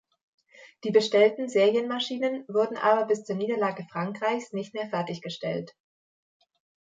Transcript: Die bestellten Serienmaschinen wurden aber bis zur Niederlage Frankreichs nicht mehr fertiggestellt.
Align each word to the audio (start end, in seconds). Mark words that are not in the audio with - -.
Die 0.83 0.89
bestellten 0.89 1.47
Serienmaschinen 1.47 2.43
wurden 2.47 2.75
aber 2.75 3.05
bis 3.05 3.23
zur 3.23 3.35
Niederlage 3.35 3.85
Frankreichs 3.91 4.51
nicht 4.51 4.73
mehr 4.73 4.89
fertiggestellt. 4.89 5.75